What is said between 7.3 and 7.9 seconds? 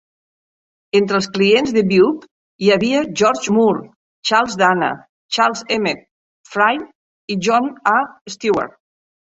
i John